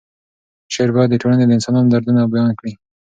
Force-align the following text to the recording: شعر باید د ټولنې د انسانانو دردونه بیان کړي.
شعر 0.73 0.89
باید 0.95 1.09
د 1.11 1.15
ټولنې 1.21 1.43
د 1.45 1.51
انسانانو 1.57 1.91
دردونه 1.93 2.21
بیان 2.33 2.51
کړي. 2.59 2.73